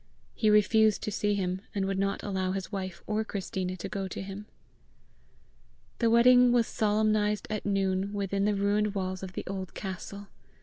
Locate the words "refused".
0.49-1.03